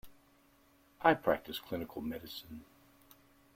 I 1.03 1.13
practice 1.13 1.59
clinical 1.59 2.01
medicine. 2.01 2.65